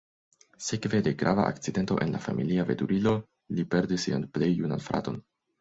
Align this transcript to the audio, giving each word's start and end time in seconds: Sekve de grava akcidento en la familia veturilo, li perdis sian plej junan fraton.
Sekve 0.67 1.01
de 1.07 1.13
grava 1.19 1.43
akcidento 1.49 1.99
en 2.05 2.15
la 2.17 2.21
familia 2.29 2.67
veturilo, 2.71 3.15
li 3.59 3.69
perdis 3.75 4.07
sian 4.09 4.29
plej 4.39 4.53
junan 4.63 4.87
fraton. 4.91 5.25